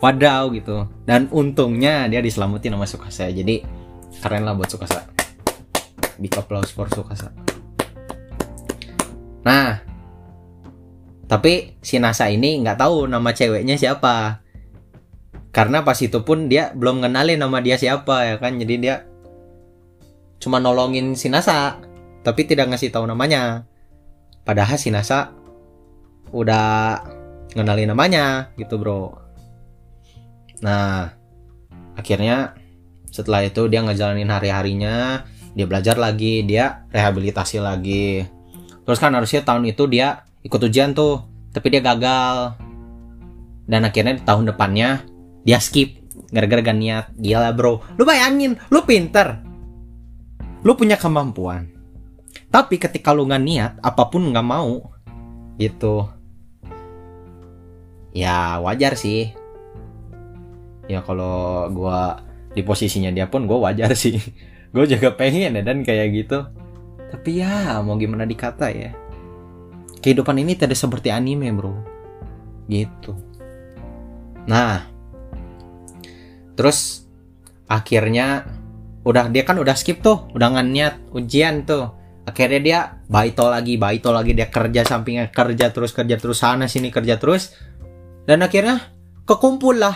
Wadaw 0.00 0.52
gitu. 0.52 0.84
Dan 1.04 1.32
untungnya 1.32 2.08
dia 2.08 2.20
diselamatin 2.20 2.76
sama 2.76 2.86
Sukasa. 2.88 3.28
Jadi 3.28 3.64
keren 4.20 4.48
lah 4.48 4.56
buat 4.56 4.68
Sukasa. 4.68 5.04
Big 6.16 6.32
applause 6.32 6.72
for 6.72 6.88
Sukasa. 6.88 7.28
Nah 9.44 9.84
tapi 11.24 11.80
si 11.80 11.96
Nasa 11.96 12.28
ini 12.28 12.60
nggak 12.60 12.84
tahu 12.84 13.08
nama 13.08 13.32
ceweknya 13.32 13.80
siapa 13.80 14.43
karena 15.54 15.86
pas 15.86 15.94
itu 16.02 16.18
pun 16.26 16.50
dia 16.50 16.74
belum 16.74 17.06
kenalin 17.06 17.38
nama 17.38 17.62
dia 17.62 17.78
siapa 17.78 18.26
ya 18.26 18.36
kan? 18.42 18.58
Jadi 18.58 18.74
dia 18.82 19.06
cuma 20.42 20.58
nolongin 20.58 21.14
si 21.14 21.30
Nasa 21.30 21.78
tapi 22.26 22.42
tidak 22.42 22.74
ngasih 22.74 22.90
tahu 22.90 23.06
namanya. 23.06 23.62
Padahal 24.42 24.74
si 24.74 24.90
Nasa 24.90 25.30
udah 26.34 27.06
ngenalin 27.54 27.94
namanya 27.94 28.50
gitu 28.58 28.82
bro. 28.82 29.14
Nah 30.66 31.14
akhirnya 31.94 32.58
setelah 33.14 33.46
itu 33.46 33.70
dia 33.70 33.86
ngejalanin 33.86 34.34
hari-harinya 34.34 35.22
dia 35.54 35.66
belajar 35.70 35.94
lagi 35.94 36.42
dia 36.42 36.82
rehabilitasi 36.90 37.62
lagi. 37.62 38.26
Terus 38.82 38.98
kan 38.98 39.14
harusnya 39.14 39.46
tahun 39.46 39.70
itu 39.70 39.86
dia 39.86 40.26
ikut 40.42 40.58
ujian 40.58 40.98
tuh 40.98 41.22
tapi 41.54 41.70
dia 41.70 41.78
gagal. 41.78 42.58
Dan 43.70 43.86
akhirnya 43.86 44.18
di 44.18 44.24
tahun 44.26 44.50
depannya 44.50 45.13
dia 45.44 45.60
skip 45.60 46.00
gara-gara 46.32 46.64
gak 46.64 46.78
niat. 46.80 47.06
Gila 47.14 47.52
bro. 47.54 47.84
Lu 47.94 48.02
bayangin 48.02 48.58
lu 48.72 48.82
pinter. 48.82 49.38
Lu 50.64 50.74
punya 50.74 50.96
kemampuan. 50.96 51.70
Tapi 52.48 52.80
ketika 52.80 53.12
lu 53.12 53.28
nggak 53.28 53.44
niat 53.44 53.72
apa 53.84 54.08
pun 54.08 54.32
nggak 54.32 54.46
mau 54.46 54.90
gitu. 55.60 56.08
Ya 58.14 58.58
wajar 58.58 58.96
sih. 58.96 59.30
Ya 60.88 61.02
kalau 61.02 61.66
gua 61.70 62.22
di 62.54 62.62
posisinya 62.62 63.10
dia 63.10 63.26
pun 63.26 63.44
gue 63.44 63.58
wajar 63.58 63.92
sih. 63.98 64.18
Gue 64.74 64.86
juga 64.90 65.14
pengen 65.14 65.58
ya 65.58 65.62
dan 65.62 65.82
kayak 65.86 66.08
gitu. 66.14 66.46
Tapi 67.14 67.42
ya 67.42 67.78
mau 67.82 67.94
gimana 67.94 68.26
dikata 68.26 68.70
ya? 68.70 68.90
Kehidupan 70.02 70.38
ini 70.42 70.58
tidak 70.58 70.78
seperti 70.78 71.10
anime 71.10 71.50
bro. 71.54 71.74
Gitu. 72.70 73.14
Nah 74.46 74.93
terus 76.54 77.04
akhirnya 77.68 78.46
udah 79.04 79.28
dia 79.28 79.44
kan 79.44 79.60
udah 79.60 79.76
skip 79.76 80.00
tuh 80.00 80.32
udah 80.32 80.56
nggak 80.56 80.66
niat 80.72 80.94
ujian 81.12 81.68
tuh. 81.68 81.92
Akhirnya 82.24 82.60
dia 82.64 82.80
baito 83.04 83.44
lagi 83.52 83.76
baito 83.76 84.08
lagi 84.08 84.32
dia 84.32 84.48
kerja 84.48 84.80
sampingnya 84.80 85.28
kerja 85.28 85.68
terus 85.68 85.92
kerja 85.92 86.16
terus 86.16 86.40
sana 86.40 86.64
sini 86.64 86.88
kerja 86.88 87.20
terus. 87.20 87.52
Dan 88.24 88.40
akhirnya 88.40 88.80
kekumpul 89.28 89.76
lah. 89.76 89.92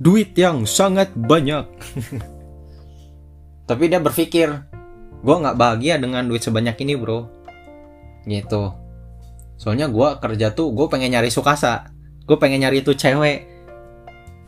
Duit 0.00 0.32
yang 0.32 0.64
sangat 0.64 1.12
banyak. 1.12 1.68
Tapi 3.68 3.84
dia 3.92 4.00
berpikir 4.00 4.48
gue 5.20 5.36
nggak 5.36 5.60
bahagia 5.60 6.00
dengan 6.00 6.24
duit 6.24 6.40
sebanyak 6.40 6.80
ini 6.80 6.96
bro. 6.96 7.28
Gitu. 8.24 8.72
Soalnya 9.60 9.92
gue 9.92 10.08
kerja 10.24 10.56
tuh 10.56 10.72
gue 10.72 10.88
pengen 10.88 11.12
nyari 11.12 11.28
sukasa. 11.28 11.92
Gue 12.24 12.40
pengen 12.40 12.64
nyari 12.64 12.80
itu 12.80 12.96
cewek 12.96 13.49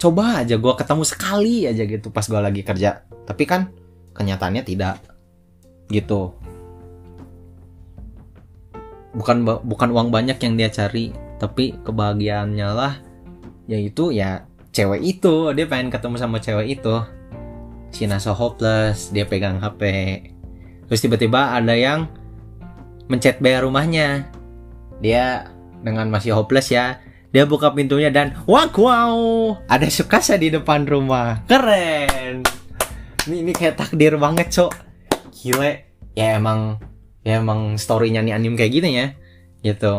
coba 0.03 0.43
aja 0.43 0.59
gue 0.59 0.75
ketemu 0.75 1.05
sekali 1.07 1.63
aja 1.71 1.87
gitu 1.87 2.11
pas 2.11 2.27
gue 2.27 2.41
lagi 2.43 2.67
kerja. 2.67 3.07
Tapi 3.23 3.47
kan 3.47 3.71
kenyataannya 4.19 4.67
tidak. 4.67 4.99
Gitu. 5.87 6.35
Bukan 9.15 9.47
bukan 9.47 9.89
uang 9.95 10.11
banyak 10.11 10.43
yang 10.43 10.59
dia 10.59 10.75
cari 10.75 11.15
tapi 11.39 11.79
kebahagiaannya 11.87 12.69
lah. 12.75 12.99
Yaitu 13.71 14.11
ya 14.11 14.43
cewek 14.75 15.07
itu. 15.07 15.55
Dia 15.55 15.71
pengen 15.71 15.95
ketemu 15.95 16.19
sama 16.19 16.43
cewek 16.43 16.83
itu. 16.83 16.99
Si 17.95 18.11
Nasa 18.11 18.35
hopeless 18.35 19.15
dia 19.15 19.23
pegang 19.29 19.63
HP 19.63 19.83
terus 20.91 21.09
tiba-tiba 21.09 21.57
ada 21.57 21.73
yang 21.73 22.11
mencet 23.07 23.39
bayar 23.39 23.63
rumahnya. 23.63 24.27
Dia 24.99 25.47
dengan 25.87 26.11
masih 26.11 26.35
hopeless 26.35 26.75
ya 26.75 26.99
dia 27.33 27.49
buka 27.49 27.73
pintunya 27.73 28.13
dan 28.13 28.37
wow, 28.45 28.69
wow 28.69 29.17
ada 29.65 29.89
Sukasa 29.89 30.37
di 30.37 30.53
depan 30.53 30.85
rumah. 30.85 31.41
Keren. 31.49 32.45
Ini 33.25 33.37
ini 33.41 33.53
kayak 33.57 33.81
takdir 33.81 34.21
banget, 34.21 34.53
Cok. 34.53 34.73
Gile. 35.33 35.89
Ya 36.13 36.37
emang 36.37 36.77
ya 37.25 37.41
emang 37.41 37.81
storynya 37.81 38.21
nih 38.21 38.37
anime 38.37 38.61
kayak 38.61 38.73
gini 38.77 38.91
ya. 39.01 39.07
Gitu. 39.65 39.95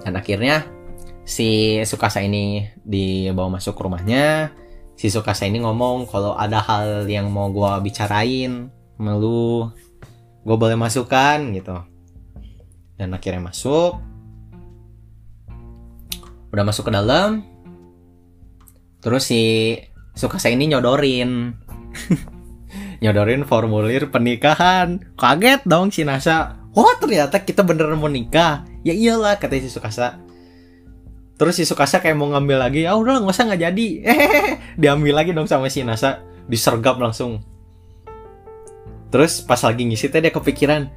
Dan 0.00 0.16
akhirnya 0.16 0.64
si 1.28 1.76
Sukasa 1.84 2.24
ini 2.24 2.64
dibawa 2.80 3.60
masuk 3.60 3.76
ke 3.76 3.82
rumahnya. 3.84 4.56
Si 4.96 5.12
Sukasa 5.12 5.44
ini 5.44 5.60
ngomong 5.60 6.08
kalau 6.08 6.32
ada 6.40 6.64
hal 6.64 7.04
yang 7.04 7.28
mau 7.28 7.52
gua 7.52 7.84
bicarain 7.84 8.72
sama 8.96 9.12
lu, 9.12 9.68
gue 10.40 10.56
boleh 10.56 10.72
masukkan 10.72 11.36
gitu. 11.52 11.76
Dan 12.96 13.12
akhirnya 13.12 13.52
masuk, 13.52 14.00
udah 16.56 16.64
masuk 16.64 16.88
ke 16.88 16.92
dalam. 16.96 17.44
Terus 19.04 19.28
si 19.28 19.76
Sukasa 20.16 20.48
ini 20.48 20.72
nyodorin. 20.72 21.52
Nyodorin 23.04 23.44
formulir 23.44 24.08
pernikahan. 24.08 25.12
Kaget 25.20 25.68
dong 25.68 25.92
si 25.92 26.08
Nasa. 26.08 26.56
Oh 26.72 26.88
ternyata 26.96 27.44
kita 27.44 27.60
beneran 27.60 28.00
mau 28.00 28.08
nikah. 28.08 28.64
Ya 28.80 28.96
iyalah 28.96 29.36
kata 29.36 29.60
si 29.60 29.68
Sukasa. 29.68 30.16
Terus 31.36 31.60
si 31.60 31.68
Sukasa 31.68 32.00
kayak 32.00 32.16
mau 32.16 32.32
ngambil 32.32 32.56
lagi. 32.56 32.88
Ya 32.88 32.96
udah 32.96 33.20
nggak 33.20 33.36
usah 33.36 33.44
nggak 33.52 33.62
jadi. 33.68 33.88
Diambil 34.80 35.12
lagi 35.12 35.36
dong 35.36 35.44
sama 35.44 35.68
si 35.68 35.84
Nasa. 35.84 36.24
Disergap 36.48 36.96
langsung. 36.96 37.44
Terus 39.12 39.44
pas 39.44 39.60
lagi 39.60 39.84
ngisi 39.84 40.08
teh 40.08 40.24
dia 40.24 40.32
kepikiran 40.32 40.88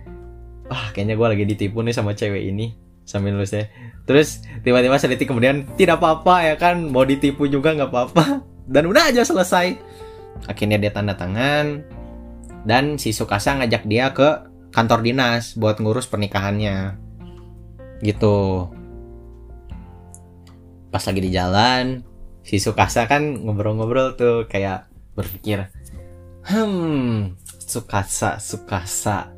wah 0.70 0.94
kayaknya 0.94 1.18
gue 1.18 1.28
lagi 1.28 1.46
ditipu 1.50 1.84
nih 1.84 1.92
sama 1.92 2.16
cewek 2.16 2.48
ini. 2.48 2.72
Sambil 3.04 3.36
nulis 3.36 3.52
ya 3.52 3.68
terus 4.10 4.42
tiba-tiba 4.66 4.98
sedetik 4.98 5.30
kemudian 5.30 5.70
tidak 5.78 6.02
apa-apa 6.02 6.50
ya 6.50 6.56
kan? 6.58 6.90
Mau 6.90 7.06
ditipu 7.06 7.46
juga 7.46 7.78
nggak 7.78 7.90
apa-apa. 7.94 8.42
Dan 8.74 8.90
udah 8.90 9.14
aja 9.14 9.22
selesai. 9.22 9.78
Akhirnya 10.50 10.82
dia 10.82 10.90
tanda 10.90 11.14
tangan 11.14 11.84
dan 12.64 13.00
si 13.00 13.16
Sukasa 13.16 13.56
ngajak 13.60 13.84
dia 13.88 14.12
ke 14.12 14.46
kantor 14.72 15.04
dinas 15.04 15.56
buat 15.56 15.80
ngurus 15.82 16.08
pernikahannya. 16.08 16.96
Gitu. 18.00 18.70
Pas 20.90 21.04
lagi 21.04 21.22
di 21.22 21.32
jalan 21.34 22.06
si 22.50 22.58
Sukasa 22.58 23.06
kan 23.06 23.46
ngobrol-ngobrol 23.46 24.18
tuh 24.18 24.50
kayak 24.50 24.90
berpikir 25.14 25.70
hmm 26.50 27.38
Sukasa 27.62 28.42
Sukasa 28.42 29.30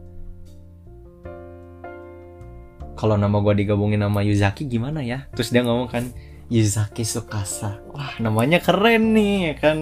kalau 2.95 3.15
nama 3.15 3.39
gue 3.39 3.65
digabungin 3.65 4.03
nama 4.03 4.19
Yuzaki 4.21 4.67
gimana 4.67 5.01
ya? 5.01 5.25
Terus 5.33 5.49
dia 5.49 5.63
ngomong 5.63 5.89
kan 5.89 6.03
Yuzaki 6.51 7.07
Sukasa. 7.07 7.79
Wah 7.95 8.19
namanya 8.19 8.59
keren 8.59 9.15
nih 9.15 9.51
ya 9.51 9.53
kan? 9.55 9.77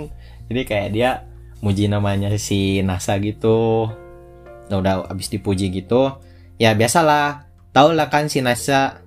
Jadi 0.49 0.61
kayak 0.65 0.89
dia 0.93 1.09
muji 1.65 1.89
namanya 1.89 2.29
si 2.37 2.79
Nasa 2.85 3.17
gitu. 3.17 3.89
Nah 4.69 4.77
udah 4.77 5.09
abis 5.09 5.33
dipuji 5.33 5.73
gitu 5.73 6.13
ya 6.61 6.77
biasalah. 6.77 7.49
Tau 7.73 7.93
lah 7.93 8.09
kan 8.13 8.29
si 8.29 8.45
Nasa 8.45 9.01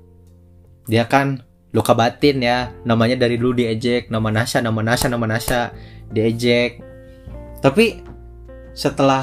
dia 0.91 1.07
kan 1.07 1.47
luka 1.71 1.95
batin 1.95 2.43
ya. 2.43 2.75
Namanya 2.83 3.15
dari 3.15 3.39
dulu 3.39 3.63
diejek 3.63 4.11
nama 4.11 4.35
Nasa 4.35 4.59
nama 4.59 4.83
Nasa 4.83 5.07
nama 5.07 5.27
Nasa 5.31 5.71
diejek. 6.11 6.83
Tapi 7.63 8.03
setelah 8.75 9.23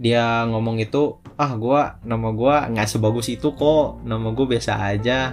dia 0.00 0.48
ngomong 0.48 0.80
itu 0.80 1.20
ah 1.40 1.56
gue 1.56 1.80
nama 2.04 2.28
gue 2.36 2.54
nggak 2.76 2.84
sebagus 2.84 3.32
itu 3.32 3.56
kok. 3.56 4.04
Nama 4.04 4.28
gue 4.28 4.44
biasa 4.44 4.76
aja. 4.76 5.32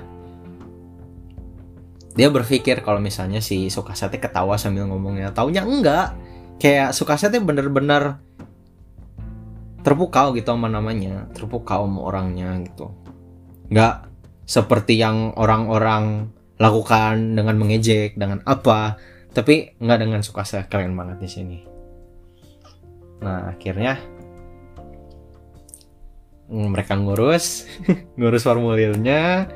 Dia 2.15 2.27
berpikir 2.31 2.79
kalau 2.81 3.03
misalnya 3.03 3.43
si 3.43 3.67
Sukasa 3.67 4.07
teh 4.07 4.17
ketawa 4.17 4.55
sambil 4.55 4.87
ngomongnya. 4.87 5.35
Taunya 5.35 5.67
enggak. 5.67 6.15
Kayak 6.63 6.95
Sukasa 6.95 7.27
teh 7.27 7.43
bener-bener 7.43 8.23
terpukau 9.83 10.31
gitu 10.31 10.55
sama 10.55 10.71
namanya. 10.71 11.27
Terpukau 11.35 11.83
sama 11.83 11.99
orangnya 12.07 12.55
gitu. 12.63 12.95
Nggak 13.67 14.07
seperti 14.47 14.95
yang 14.95 15.35
orang-orang 15.35 16.31
lakukan 16.55 17.35
dengan 17.35 17.59
mengejek 17.59 18.15
dengan 18.15 18.39
apa. 18.47 18.95
Tapi 19.35 19.75
nggak 19.77 19.99
dengan 19.99 20.23
Sukasa 20.23 20.65
keren 20.71 20.95
banget 20.95 21.19
di 21.19 21.29
sini. 21.29 21.57
Nah 23.21 23.51
akhirnya 23.53 24.16
mereka 26.47 26.95
ngurus 26.95 27.67
ngurus 28.19 28.43
formulirnya. 28.47 29.51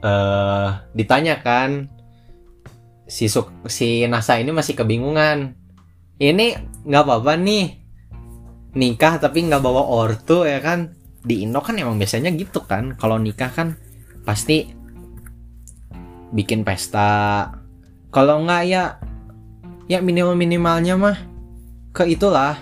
Uh, 0.00 0.80
ditanyakan 0.96 1.92
si 3.04 3.28
Suk 3.28 3.52
si 3.68 4.08
NASA 4.08 4.40
ini 4.40 4.52
masih 4.52 4.76
kebingungan. 4.76 5.56
Ini 6.20 6.56
nggak 6.84 7.04
apa-apa 7.04 7.36
nih 7.36 7.80
nikah 8.76 9.20
tapi 9.20 9.44
nggak 9.44 9.60
bawa 9.60 9.84
ortu 9.84 10.44
ya 10.44 10.60
kan? 10.60 10.96
Di 11.20 11.44
Indo 11.44 11.60
kan 11.60 11.76
emang 11.76 12.00
biasanya 12.00 12.32
gitu 12.32 12.64
kan 12.64 12.96
kalau 12.96 13.20
nikah 13.20 13.52
kan 13.52 13.76
pasti 14.24 14.72
bikin 16.32 16.64
pesta. 16.64 17.52
Kalau 18.08 18.40
nggak 18.44 18.62
ya 18.68 18.96
ya 19.88 19.98
minimal 20.00 20.36
minimalnya 20.36 20.96
mah 20.96 21.18
ke 21.92 22.08
itulah 22.08 22.56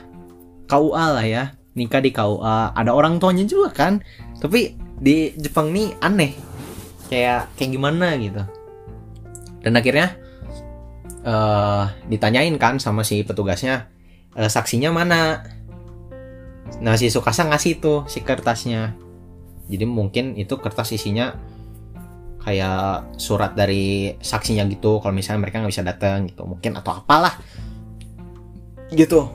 KUA 0.67 1.07
lah 1.15 1.27
ya 1.27 1.45
nikah 1.79 2.03
di 2.03 2.11
KUA 2.11 2.75
ada 2.75 2.91
orang 2.91 3.23
tuanya 3.23 3.47
juga 3.47 3.71
kan. 3.71 4.03
Tapi 4.43 4.75
di 4.99 5.31
Jepang 5.39 5.71
nih 5.71 5.95
aneh. 6.03 6.35
Kayak 7.07 7.55
kayak 7.55 7.71
gimana 7.71 8.19
gitu. 8.19 8.43
Dan 9.63 9.79
akhirnya 9.79 10.19
uh, 11.23 11.89
ditanyain 12.11 12.55
kan 12.59 12.83
sama 12.83 13.07
si 13.07 13.23
petugasnya 13.23 13.89
uh, 14.35 14.51
saksinya 14.51 14.91
mana? 14.91 15.47
Nah 16.79 16.95
si 17.01 17.09
Sukasa 17.09 17.47
ngasih 17.49 17.81
tuh 17.81 17.99
si 18.11 18.21
kertasnya. 18.21 18.95
Jadi 19.69 19.85
mungkin 19.85 20.37
itu 20.37 20.57
kertas 20.61 20.93
isinya 20.97 21.37
kayak 22.39 23.21
surat 23.21 23.53
dari 23.53 24.17
saksinya 24.25 24.65
gitu 24.73 25.03
kalau 25.05 25.13
misalnya 25.13 25.45
mereka 25.45 25.61
nggak 25.61 25.73
bisa 25.73 25.85
datang 25.85 26.29
gitu. 26.29 26.45
Mungkin 26.45 26.77
atau 26.77 26.93
apalah. 26.97 27.35
Gitu. 28.89 29.29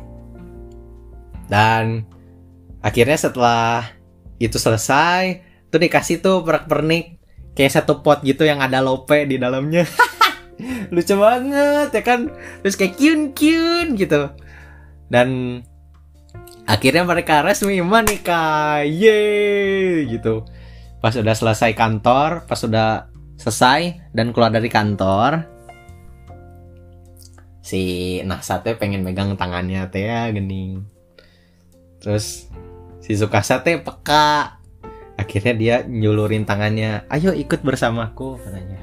Dan 1.52 2.08
akhirnya 2.84 3.16
setelah 3.16 3.88
itu 4.38 4.60
selesai 4.60 5.40
tuh 5.72 5.80
dikasih 5.80 6.20
tuh 6.22 6.44
perak 6.44 6.68
pernik 6.68 7.18
kayak 7.56 7.74
satu 7.82 8.04
pot 8.04 8.22
gitu 8.22 8.44
yang 8.44 8.60
ada 8.60 8.84
lope 8.84 9.26
di 9.26 9.40
dalamnya. 9.40 9.88
Lucu 10.94 11.18
banget 11.18 11.90
ya 11.90 12.04
kan? 12.06 12.30
Terus 12.62 12.76
kayak 12.78 12.94
kiun 13.00 13.22
kiun 13.34 13.88
gitu. 13.98 14.30
Dan 15.10 15.62
akhirnya 16.70 17.08
mereka 17.08 17.42
resmi 17.42 17.82
menikah. 17.82 18.86
Ye 18.86 20.06
gitu. 20.12 20.46
Pas 21.02 21.16
udah 21.16 21.34
selesai 21.34 21.74
kantor 21.74 22.46
pas 22.46 22.60
udah 22.62 23.10
selesai 23.40 24.14
dan 24.14 24.30
keluar 24.30 24.54
dari 24.54 24.70
kantor 24.70 25.50
si 27.64 28.20
Nasate 28.28 28.76
pengen 28.76 29.08
megang 29.08 29.40
tangannya 29.40 29.88
teh 29.90 30.06
ya 30.06 30.30
gening. 30.30 30.84
Terus 32.04 32.52
si 33.04 33.20
Sukasa 33.20 33.60
teh 33.60 33.84
peka. 33.84 34.64
Akhirnya 35.20 35.54
dia 35.54 35.76
nyulurin 35.84 36.48
tangannya 36.48 37.04
ayo 37.12 37.36
ikut 37.36 37.60
bersamaku 37.62 38.40
katanya. 38.40 38.80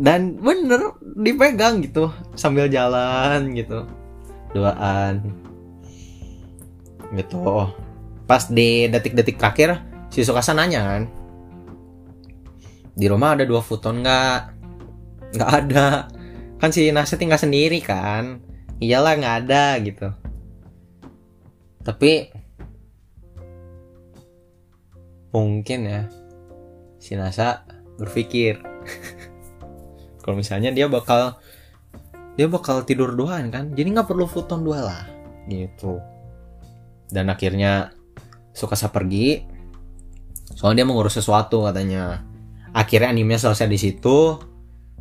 Dan 0.00 0.40
bener 0.40 0.96
dipegang 1.20 1.84
gitu 1.84 2.08
sambil 2.32 2.72
jalan 2.72 3.52
gitu. 3.52 3.84
Doaan. 4.56 5.20
Gitu. 7.12 7.44
Pas 8.24 8.48
di 8.48 8.88
detik-detik 8.88 9.36
terakhir 9.36 9.84
si 10.08 10.24
Sukasa 10.24 10.56
nanya 10.56 10.80
kan 10.82 11.02
di 12.92 13.08
rumah 13.08 13.36
ada 13.36 13.44
dua 13.48 13.64
futon 13.64 14.04
nggak? 14.04 14.40
Nggak 15.36 15.50
ada. 15.64 15.88
Kan 16.60 16.70
si 16.70 16.92
Nasa 16.92 17.16
tinggal 17.16 17.40
sendiri 17.40 17.80
kan. 17.80 18.44
Iyalah 18.78 19.16
nggak 19.16 19.36
ada 19.46 19.64
gitu. 19.80 20.08
Tapi 21.82 22.30
mungkin 25.32 25.80
ya. 25.88 26.02
Si 27.02 27.18
Nasa 27.18 27.66
berpikir. 27.98 28.62
Kalau 30.22 30.38
misalnya 30.38 30.70
dia 30.70 30.86
bakal 30.86 31.40
dia 32.38 32.46
bakal 32.46 32.86
tidur 32.86 33.12
duaan 33.16 33.50
kan? 33.50 33.74
Jadi 33.74 33.88
nggak 33.92 34.08
perlu 34.08 34.28
futon 34.28 34.62
dua 34.62 34.78
lah. 34.86 35.02
Gitu. 35.50 35.98
Dan 37.10 37.28
akhirnya 37.32 37.90
Sukasa 38.52 38.92
pergi. 38.92 39.40
Soalnya 40.52 40.84
dia 40.84 40.88
mengurus 40.92 41.16
sesuatu 41.16 41.64
katanya. 41.64 42.20
Akhirnya 42.76 43.08
anime 43.08 43.40
selesai 43.40 43.68
di 43.68 43.80
situ. 43.80 44.36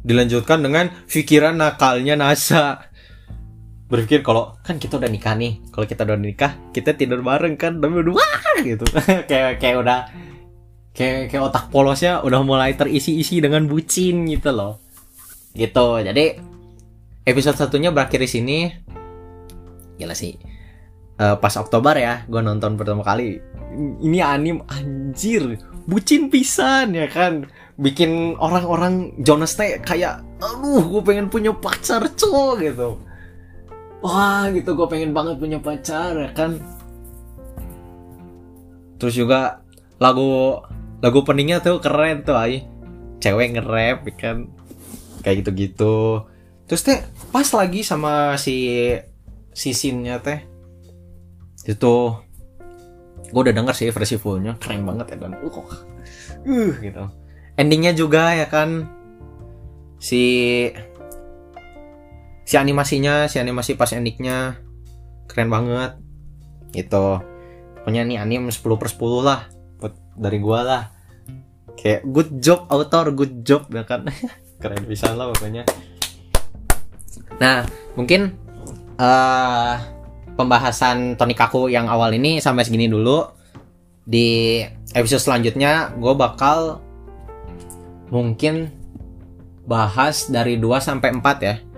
Dilanjutkan 0.02 0.64
dengan 0.64 0.90
pikiran 1.06 1.60
nakalnya 1.60 2.18
NASA 2.18 2.90
berpikir 3.92 4.24
kalau 4.24 4.56
kan 4.64 4.80
kita 4.80 4.96
udah 4.96 5.12
nikah 5.12 5.36
nih 5.36 5.60
kalau 5.68 5.84
kita 5.84 6.08
udah 6.08 6.16
nikah 6.16 6.56
kita 6.72 6.96
tidur 6.96 7.20
bareng 7.20 7.60
kan 7.60 7.76
tapi 7.84 8.00
udah 8.00 8.16
wah 8.16 8.40
gitu. 8.64 8.88
Kayak 9.30 9.60
kayak 9.60 9.78
udah 9.84 10.00
kayak 10.96 11.34
kayak 11.34 11.44
otak 11.44 11.68
polosnya 11.74 12.24
udah 12.24 12.40
mulai 12.46 12.78
terisi-isi 12.78 13.44
dengan 13.44 13.68
bucin 13.68 14.24
gitu 14.32 14.56
loh. 14.56 14.80
Gitu 15.52 15.88
jadi 16.08 16.40
episode 17.28 17.60
satunya 17.60 17.92
berakhir 17.92 18.24
di 18.24 18.30
sini. 18.32 18.58
Gila 20.00 20.16
sih. 20.16 20.40
Uh, 21.22 21.38
pas 21.38 21.54
Oktober 21.60 21.94
ya 22.00 22.24
gue 22.32 22.40
nonton 22.40 22.80
pertama 22.80 23.04
kali. 23.04 23.44
Ini 24.00 24.20
anim 24.24 24.64
anjir 24.72 25.60
bucin 25.84 26.32
pisan 26.32 26.96
ya 26.96 27.12
kan? 27.12 27.44
Bikin 27.76 28.40
orang-orang 28.40 29.20
Jonas 29.20 29.58
kayak 29.60 30.24
aduh 30.40 30.86
gue 30.86 31.02
pengen 31.04 31.28
punya 31.28 31.52
pacar 31.52 32.08
cowok 32.14 32.56
gitu 32.62 33.11
wah 34.02 34.50
gitu 34.50 34.74
gue 34.74 34.88
pengen 34.90 35.14
banget 35.14 35.38
punya 35.38 35.58
pacar 35.62 36.18
ya 36.18 36.30
kan? 36.34 36.58
Terus 38.98 39.18
juga 39.18 39.62
lagu 40.02 40.62
lagu 41.02 41.20
peningnya 41.26 41.62
tuh 41.62 41.82
keren 41.82 42.22
tuh 42.22 42.38
ay 42.38 42.66
cewek 43.22 43.58
nge-rap 43.58 44.06
ya 44.10 44.14
kan? 44.18 44.38
Kayak 45.22 45.46
gitu-gitu. 45.46 46.26
Terus 46.66 46.82
teh 46.82 47.00
pas 47.30 47.46
lagi 47.46 47.82
sama 47.86 48.38
si 48.38 48.90
si 49.54 49.70
sinnya 49.74 50.18
teh. 50.22 50.42
Itu 51.66 52.18
gue 53.32 53.42
udah 53.42 53.54
denger 53.54 53.74
sih 53.78 53.94
versi 53.94 54.18
fullnya. 54.18 54.58
Keren 54.58 54.86
banget 54.86 55.14
ya 55.14 55.30
dan 55.30 55.38
uh 55.38 55.50
uh 55.50 56.74
gitu. 56.82 57.06
Endingnya 57.58 57.94
juga 57.94 58.34
ya 58.34 58.50
kan? 58.50 58.90
Si 60.02 60.22
si 62.52 62.60
animasinya 62.60 63.32
si 63.32 63.40
animasi 63.40 63.80
pas 63.80 63.96
endingnya 63.96 64.60
keren 65.32 65.48
banget. 65.48 65.96
Gitu. 66.76 67.08
Pokoknya 67.80 68.04
nih 68.04 68.20
anime 68.20 68.52
10 68.52 68.76
per 68.76 68.92
10 68.92 69.24
lah 69.24 69.48
dari 70.20 70.36
gua 70.44 70.60
lah. 70.60 70.84
Kayak 71.80 72.04
good 72.12 72.30
job 72.44 72.68
author 72.68 73.16
good 73.16 73.48
job 73.48 73.72
ya 73.72 73.88
kan? 73.88 74.04
Keren 74.62 74.84
bisa 74.84 75.16
lah 75.16 75.32
pokoknya. 75.32 75.64
Nah 77.40 77.64
mungkin 77.96 78.36
uh, 79.00 79.80
pembahasan 80.36 81.16
Tonikaku 81.16 81.72
yang 81.72 81.88
awal 81.88 82.12
ini 82.12 82.44
sampai 82.44 82.68
segini 82.68 82.92
dulu. 82.92 83.32
Di 84.04 84.60
episode 84.92 85.24
selanjutnya 85.24 85.96
gue 85.96 86.14
bakal 86.20 86.84
mungkin 88.12 88.76
bahas 89.64 90.28
dari 90.28 90.60
2 90.60 90.68
sampai 90.84 91.16
4 91.16 91.48
ya. 91.48 91.71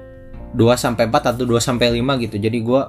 2 0.53 0.77
sampai 0.77 1.09
4 1.09 1.33
atau 1.33 1.45
2 1.45 1.57
sampai 1.57 1.89
5 1.97 2.23
gitu. 2.23 2.35
Jadi 2.37 2.57
gue 2.61 2.81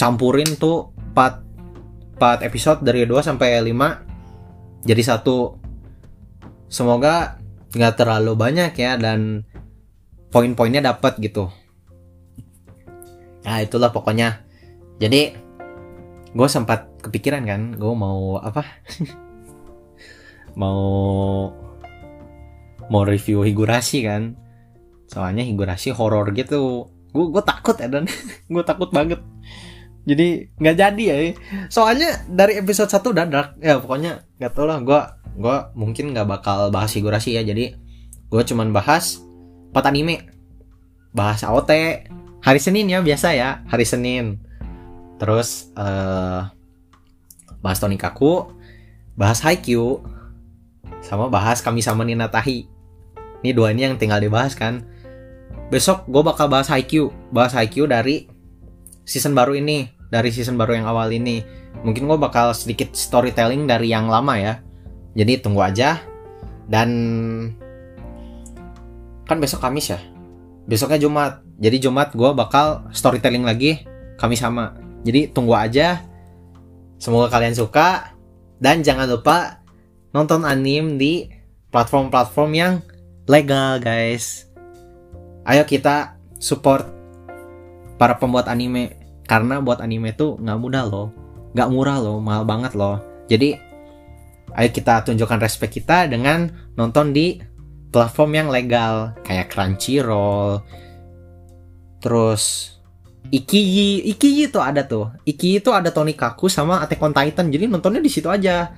campurin 0.00 0.48
tuh 0.56 0.92
4 1.12 2.18
4 2.18 2.48
episode 2.48 2.80
dari 2.82 3.04
2 3.04 3.14
sampai 3.20 3.60
5 3.62 4.88
jadi 4.88 5.02
satu. 5.04 5.60
Semoga 6.68 7.40
nggak 7.72 7.94
terlalu 8.00 8.32
banyak 8.36 8.72
ya 8.76 8.96
dan 8.96 9.44
poin-poinnya 10.32 10.84
dapat 10.84 11.20
gitu. 11.20 11.52
Nah 13.44 13.64
itulah 13.64 13.92
pokoknya 13.92 14.44
jadi 15.00 15.36
gue 16.32 16.48
sempat 16.48 16.88
kepikiran 17.00 17.44
kan 17.48 17.62
gue 17.76 17.92
mau 17.96 18.36
apa 18.36 18.60
mau 20.60 20.84
mau 22.88 23.02
review 23.04 23.40
higurasi 23.44 24.04
kan 24.04 24.36
soalnya 25.08 25.42
higurasi 25.42 25.90
horor 25.96 26.30
gitu. 26.36 26.92
Gue 27.10 27.26
gue 27.32 27.42
takut 27.42 27.74
ya 27.80 27.88
dan 27.88 28.04
gue 28.52 28.62
takut 28.62 28.92
banget. 28.92 29.18
Jadi 30.04 30.52
nggak 30.60 30.76
jadi 30.76 31.04
ya. 31.08 31.16
Soalnya 31.72 32.28
dari 32.28 32.60
episode 32.60 32.92
1 32.92 33.00
udah 33.02 33.26
dark. 33.26 33.50
Ya 33.58 33.80
pokoknya 33.80 34.28
nggak 34.36 34.52
tau 34.52 34.68
lah. 34.68 34.78
Gue 34.84 35.00
gue 35.38 35.56
mungkin 35.74 36.12
nggak 36.12 36.28
bakal 36.28 36.68
bahas 36.68 36.92
higurasi 36.92 37.34
ya. 37.34 37.42
Jadi 37.42 37.74
gue 38.28 38.42
cuman 38.44 38.70
bahas 38.70 39.24
empat 39.72 39.84
anime. 39.88 40.28
Bahas 41.16 41.40
AOT 41.42 41.72
hari 42.44 42.60
Senin 42.60 42.92
ya 42.92 43.00
biasa 43.00 43.32
ya. 43.32 43.64
Hari 43.66 43.84
Senin. 43.88 44.44
Terus 45.18 45.72
uh, 45.74 46.46
bahas 47.64 47.80
Tony 47.80 47.96
Kaku 47.96 48.52
bahas 49.18 49.40
Haikyuu. 49.40 50.04
Sama 50.98 51.30
bahas 51.30 51.62
kami 51.62 51.78
sama 51.78 52.02
Nina 52.02 52.26
Tahi 52.26 52.78
ini 53.42 53.50
dua 53.54 53.70
ini 53.70 53.86
yang 53.86 53.94
tinggal 53.98 54.18
dibahas 54.18 54.58
kan 54.58 54.82
besok 55.68 56.08
gue 56.08 56.22
bakal 56.24 56.48
bahas 56.48 56.68
Haikyuu. 56.72 57.12
Bahas 57.32 57.52
Haikyuu 57.52 57.88
dari 57.88 58.28
season 59.04 59.32
baru 59.32 59.56
ini 59.56 59.88
dari 60.08 60.32
season 60.32 60.56
baru 60.56 60.76
yang 60.76 60.88
awal 60.88 61.12
ini. 61.12 61.44
Mungkin 61.84 62.08
gue 62.08 62.18
bakal 62.18 62.56
sedikit 62.56 62.92
storytelling 62.96 63.68
dari 63.68 63.92
yang 63.92 64.08
lama 64.08 64.34
ya. 64.36 64.54
Jadi 65.14 65.40
tunggu 65.40 65.62
aja. 65.62 66.00
Dan 66.68 66.90
kan 69.24 69.36
besok 69.40 69.64
Kamis 69.64 69.92
ya? 69.92 70.00
Besoknya 70.68 71.00
Jumat. 71.00 71.44
Jadi 71.60 71.76
Jumat 71.80 72.12
gue 72.12 72.30
bakal 72.32 72.88
storytelling 72.92 73.44
lagi 73.44 73.84
kami 74.18 74.34
sama. 74.34 74.76
Jadi 75.04 75.30
tunggu 75.30 75.54
aja. 75.54 76.02
Semoga 76.98 77.30
kalian 77.30 77.54
suka. 77.54 78.16
Dan 78.58 78.82
jangan 78.82 79.06
lupa 79.06 79.62
nonton 80.10 80.42
anime 80.42 80.98
di 80.98 81.30
platform-platform 81.70 82.50
yang 82.56 82.74
legal, 83.30 83.78
guys. 83.78 84.47
Ayo 85.48 85.64
kita 85.64 86.20
support 86.36 86.84
para 87.96 88.20
pembuat 88.20 88.52
anime 88.52 89.00
karena 89.24 89.64
buat 89.64 89.80
anime 89.80 90.12
tuh 90.12 90.36
nggak 90.36 90.58
mudah 90.60 90.84
loh, 90.84 91.08
nggak 91.56 91.68
murah 91.72 91.96
loh, 91.96 92.20
mahal 92.20 92.44
banget 92.44 92.76
loh. 92.76 93.00
Jadi 93.32 93.56
ayo 94.52 94.68
kita 94.68 95.08
tunjukkan 95.08 95.40
respect 95.40 95.72
kita 95.80 96.04
dengan 96.04 96.52
nonton 96.76 97.16
di 97.16 97.40
platform 97.88 98.30
yang 98.36 98.48
legal 98.52 99.16
kayak 99.24 99.48
Crunchyroll, 99.48 100.60
terus 102.04 102.76
Ikiyi, 103.28 104.08
Ikiyi 104.08 104.48
tuh 104.48 104.64
ada 104.64 104.84
tuh. 104.88 105.12
Ikiyi 105.28 105.60
tuh 105.60 105.76
ada 105.76 105.92
Tony 105.92 106.16
Kaku 106.16 106.48
sama 106.48 106.80
Attack 106.80 107.04
on 107.04 107.12
Titan. 107.12 107.52
Jadi 107.52 107.68
nontonnya 107.68 108.00
di 108.00 108.08
situ 108.08 108.24
aja. 108.32 108.72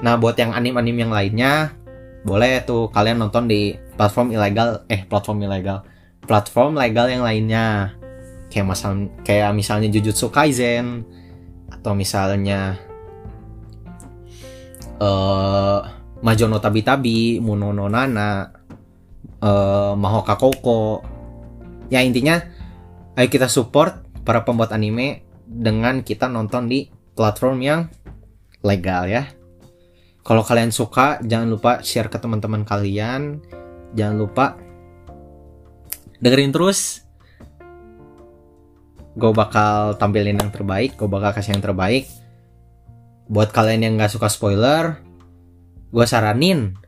Nah, 0.00 0.16
buat 0.16 0.40
yang 0.40 0.56
anim-anim 0.56 0.96
yang 1.04 1.12
lainnya, 1.12 1.76
boleh 2.24 2.64
tuh 2.64 2.88
kalian 2.88 3.20
nonton 3.20 3.44
di 3.44 3.76
platform 4.00 4.32
ilegal, 4.32 4.88
eh 4.88 5.04
platform 5.04 5.44
ilegal, 5.44 5.84
platform 6.24 6.76
legal 6.76 7.06
yang 7.08 7.24
lainnya. 7.24 7.96
Kayak 8.50 8.66
masal, 8.74 9.06
kayak 9.22 9.54
misalnya 9.54 9.86
Jujutsu 9.94 10.26
Kaisen 10.34 11.06
atau 11.70 11.94
misalnya 11.94 12.74
eh 15.00 15.06
uh, 15.06 15.80
Majono 16.20 16.60
Tabi 16.60 16.84
Tabi, 16.84 17.40
Munono 17.40 17.88
Nana, 17.88 18.50
uh, 19.40 19.94
Mahoka 19.96 20.36
Koko. 20.36 21.00
Ya 21.88 22.04
intinya 22.04 22.42
ayo 23.16 23.28
kita 23.32 23.48
support 23.48 24.04
para 24.26 24.44
pembuat 24.44 24.74
anime 24.76 25.24
dengan 25.48 26.04
kita 26.04 26.28
nonton 26.28 26.68
di 26.68 26.86
platform 27.16 27.58
yang 27.64 27.80
legal 28.60 29.08
ya. 29.08 29.26
Kalau 30.20 30.44
kalian 30.44 30.70
suka, 30.70 31.18
jangan 31.24 31.48
lupa 31.48 31.72
share 31.80 32.12
ke 32.12 32.20
teman-teman 32.20 32.62
kalian. 32.62 33.40
Jangan 33.96 34.16
lupa 34.20 34.54
dengerin 36.20 36.52
terus. 36.52 37.04
Gue 39.18 39.32
bakal 39.34 39.98
tampilin 39.98 40.38
yang 40.38 40.52
terbaik, 40.54 40.94
gue 40.94 41.08
bakal 41.10 41.34
kasih 41.34 41.58
yang 41.58 41.64
terbaik. 41.64 42.06
Buat 43.26 43.50
kalian 43.50 43.82
yang 43.84 43.94
gak 43.98 44.14
suka 44.14 44.30
spoiler, 44.30 45.02
gue 45.90 46.06
saranin 46.06 46.78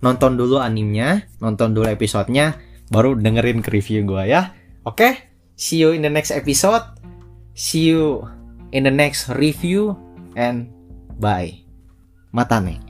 nonton 0.00 0.38
dulu 0.38 0.62
animenya, 0.62 1.28
nonton 1.42 1.76
dulu 1.76 1.88
episodenya, 1.90 2.56
baru 2.88 3.16
dengerin 3.18 3.60
ke 3.60 3.68
review 3.74 4.06
gue 4.06 4.22
ya. 4.30 4.54
Oke? 4.86 4.96
Okay? 4.96 5.12
See 5.56 5.80
you 5.80 5.96
in 5.96 6.04
the 6.04 6.12
next 6.12 6.30
episode. 6.30 6.84
See 7.56 7.88
you 7.88 8.28
in 8.76 8.84
the 8.84 8.92
next 8.92 9.32
review 9.32 9.96
and 10.36 10.68
bye. 11.16 11.64
Matane. 12.28 12.85